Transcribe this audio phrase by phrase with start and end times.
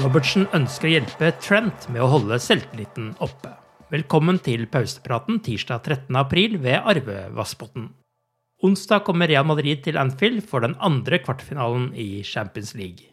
[0.00, 3.50] Robertsen ønsker å hjelpe Trent med å holde selvtilliten oppe.
[3.92, 6.16] Velkommen til pausepraten tirsdag 13.
[6.16, 7.90] april ved Arve Vassbotn.
[8.64, 13.10] Onsdag kommer Real Madrid til Anfield for den andre kvartfinalen i Champions League.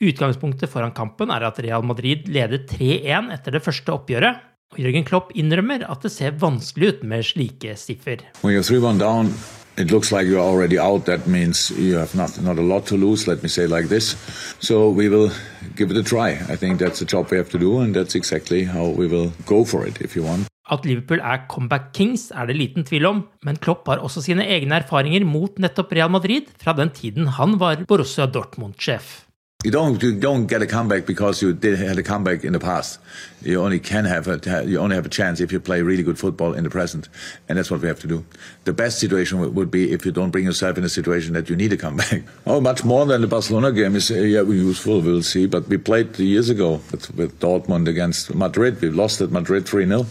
[0.00, 4.40] Utgangspunktet foran kampen er at Real Madrid leder 3-1 etter det første oppgjøret,
[4.72, 9.34] og Jørgen Klopp innrømmer at det ser vanskelig ut med slike 3-1 down,
[9.76, 11.06] it looks like you're already out.
[11.06, 14.16] That means you have not, not a lot to lose, let me say like this.
[14.60, 15.30] So we will
[15.76, 16.30] give it a try.
[16.48, 19.32] I think that's the job we have to do, and that's exactly how we will
[19.44, 20.48] go for it, if you want.
[20.68, 24.42] At Liverpool er comeback kings, er det liten tvil om, men Klopp har også sine
[24.42, 29.25] egne erfaringer mot nettopp Real Madrid fra den tiden han var Borussia Dortmund-sjef.
[29.66, 32.60] You don't you don't get a comeback because you did had a comeback in the
[32.60, 33.00] past.
[33.42, 36.20] You only can have a you only have a chance if you play really good
[36.20, 37.08] football in the present,
[37.48, 38.24] and that's what we have to do.
[38.62, 41.56] The best situation would be if you don't bring yourself in a situation that you
[41.56, 42.22] need a comeback.
[42.46, 45.00] Oh, much more than the Barcelona game is uh, yeah useful.
[45.00, 48.80] We'll see, but we played years ago with, with Dortmund against Madrid.
[48.80, 50.06] We lost at Madrid three 0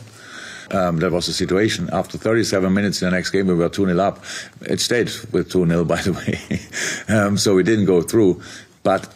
[0.72, 1.90] um, that was the situation.
[1.94, 4.22] After 37 minutes in the next game, we were 2 0 up.
[4.64, 6.60] It stayed with 2 0, by the way.
[7.08, 8.42] um, so we didn't go through.
[8.84, 9.08] But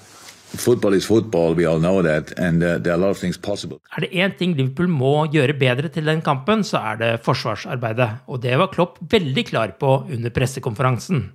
[0.57, 3.37] football is football, we all know that, and uh, there are a lot of things
[3.37, 3.79] possible.
[3.97, 8.09] Er det én ting Liverpool må gjøre bedre til den kampen, så er det forsvarsarbeidet.
[8.27, 11.31] Og det var Klopp veldig klar på under pressekonferansen.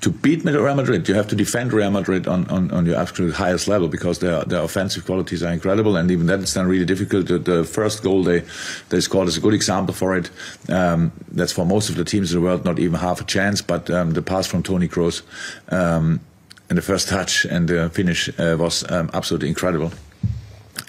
[0.00, 3.32] to beat Real Madrid, you have to defend Real Madrid on, on, on your absolute
[3.32, 6.84] highest level because their their offensive qualities are incredible, and even that it's then really
[6.84, 7.28] difficult.
[7.28, 8.42] The, the first goal they
[8.88, 10.30] they scored is a good example for it.
[10.68, 13.62] Um, that's for most of the teams in the world not even half a chance,
[13.62, 15.22] but um, the pass from Tony Kroos
[15.68, 16.20] um,
[16.68, 19.92] and the first touch and the finish uh, was um, absolutely incredible.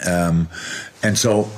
[0.07, 0.49] Um,
[1.03, 1.49] and so,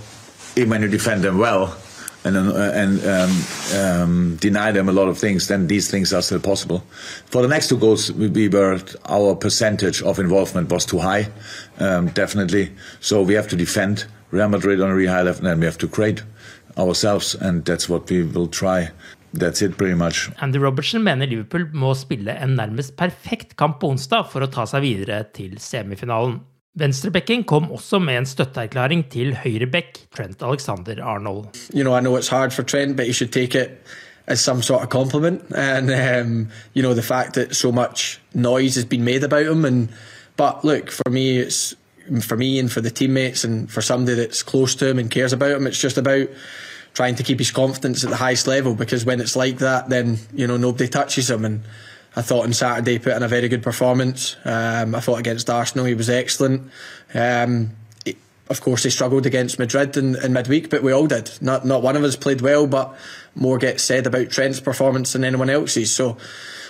[0.55, 1.77] even when you defend them well
[2.23, 3.43] and uh, and um,
[3.79, 6.83] um, deny them a lot of things, then these things are still possible.
[7.27, 11.29] For the next two goals, we, we were our percentage of involvement was too high,
[11.79, 12.71] um, definitely.
[12.99, 15.77] So we have to defend Real Madrid on a really high level, and we have
[15.79, 16.23] to create
[16.77, 18.89] ourselves, and that's what we will try.
[19.33, 20.29] That's it, pretty much.
[20.41, 24.65] Andy Robertson mener Liverpool må spille en nærmest perfekt kamp på onsdag for å ta
[24.69, 26.39] seg videre til semifinalen.
[26.77, 31.57] Venstrebekken kom også med en støtteerklæring til høyrebekk Trent Alexander Arnold.
[31.73, 33.81] You know, I know it's hard for Trent, but you should take it
[34.27, 35.41] as some sort of compliment.
[35.55, 39.65] And um, you know, the fact that so much noise has been made about him.
[39.65, 39.89] And
[40.35, 41.75] but look, for me, it's
[42.21, 45.33] for me and for the teammates and for somebody that's close to him and cares
[45.33, 45.65] about him.
[45.67, 46.27] It's just about
[46.97, 50.17] trying to keep his confidence at the highest level because when it's like that, then
[50.33, 51.61] you know nobody touches him and.
[52.15, 54.37] I thought on Saturday put in a very good performance.
[54.43, 56.71] Um, I thought against Arsenal he was excellent.
[57.13, 58.17] Um, he,
[58.49, 61.31] of course, he struggled against Madrid in, in, midweek, but we all did.
[61.41, 62.97] Not not one of us played well, but
[63.35, 65.93] more gets said about Trent's performance than anyone else's.
[65.93, 66.17] So,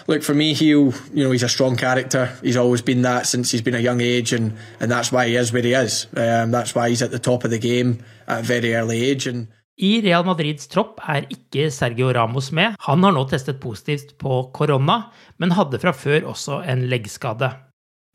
[0.08, 2.38] look for me, he'll you know he's a strong character.
[2.44, 5.38] He's always been that since he's been a young age, and and that's why he
[5.38, 6.08] is where he is.
[6.14, 9.28] Um, that's why he's at the top of the game at a very early age.
[9.28, 9.48] And
[9.78, 12.74] I Real Madrids tropp er ikke Sergio Ramos med.
[12.88, 17.52] Han har nå testet positivt på korona, men hadde fra før også en leggskade.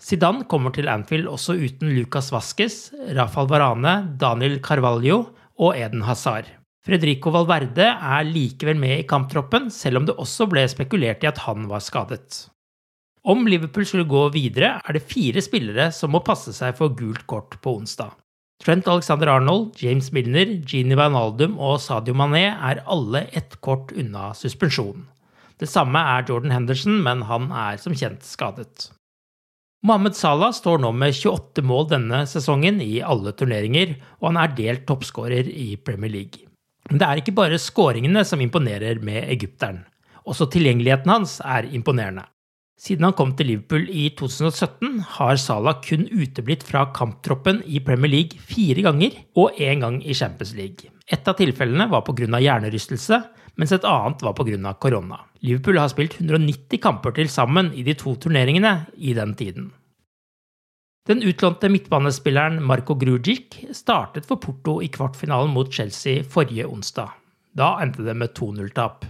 [0.03, 2.79] Zidane kommer til Anfield også uten Lucas Vasques,
[3.15, 5.21] Rafael Varane, Daniel Carvalho
[5.63, 6.51] og Eden Hazard.
[6.83, 11.45] Fredrico Valverde er likevel med i kamptroppen, selv om det også ble spekulert i at
[11.45, 12.49] han var skadet.
[13.23, 17.23] Om Liverpool skulle gå videre, er det fire spillere som må passe seg for gult
[17.31, 18.19] kort på onsdag.
[18.63, 24.29] Trent Alexander Arnold, James Milner, Gini Wijnaldum og Sadio Mané er alle ett kort unna
[24.39, 25.09] suspensjon.
[25.59, 28.93] Det samme er Jordan Henderson, men han er som kjent skadet.
[29.83, 34.55] Mohammed Salah står nå med 28 mål denne sesongen i alle turneringer, og han er
[34.55, 36.47] delt toppskårer i Premier League.
[36.87, 39.83] Men det er ikke bare skåringene som imponerer med egypteren.
[40.23, 42.29] Også tilgjengeligheten hans er imponerende.
[42.83, 48.11] Siden han kom til Liverpool i 2017, har Salah kun uteblitt fra kamptroppen i Premier
[48.11, 50.91] League fire ganger og én gang i Champions League.
[51.07, 52.27] Et av tilfellene var pga.
[52.27, 53.21] hjernerystelse,
[53.55, 54.75] mens et annet var pga.
[54.75, 55.21] korona.
[55.43, 59.71] Liverpool har spilt 190 kamper til sammen i de to turneringene i den tiden.
[61.07, 67.15] Den utlånte midtbanespilleren Marco Grujic startet for Porto i kvartfinalen mot Chelsea forrige onsdag.
[67.55, 69.05] Da endte det med 2-0-tap.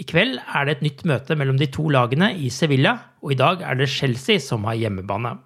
[0.00, 3.38] I kveld er det et nytt møte mellom de to lagene i Sevilla, og i
[3.38, 5.36] dag er det Chelsea som har hjemmebane.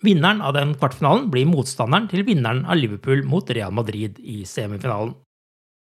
[0.00, 5.12] Vinneren av den kvartfinalen blir motstanderen til vinneren av Liverpool mot Real Madrid i semifinalen.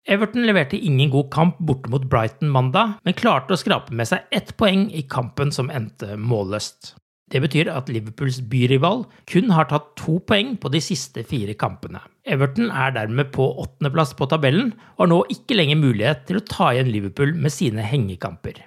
[0.07, 4.29] Everton leverte ingen god kamp borte mot Brighton mandag, men klarte å skrape med seg
[4.31, 6.93] ett poeng i kampen som endte målløst.
[7.33, 9.01] Det betyr at Liverpools byrival
[9.31, 12.03] kun har tatt to poeng på de siste fire kampene.
[12.25, 16.45] Everton er dermed på åttendeplass på tabellen og har nå ikke lenger mulighet til å
[16.45, 18.61] ta igjen Liverpool med sine hengekamper.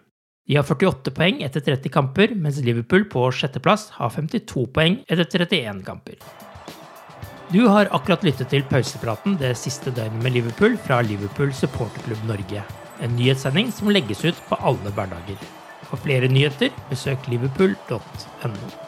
[0.49, 5.29] De har 48 poeng etter 30 kamper, mens Liverpool på sjetteplass har 52 poeng etter
[5.45, 6.19] 31 kamper.
[7.53, 12.65] Du har akkurat lyttet til pausepraten det siste døgnet med Liverpool fra Liverpool supporterklubb Norge.
[13.01, 15.39] En nyhetssending som legges ut på alle hverdager.
[15.89, 18.88] For flere nyheter, besøk liverpool.no.